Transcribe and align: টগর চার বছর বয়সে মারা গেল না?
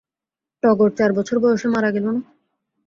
টগর 0.63 0.89
চার 0.97 1.11
বছর 1.17 1.37
বয়সে 1.43 1.67
মারা 1.73 1.89
গেল 1.95 2.05
না? 2.07 2.21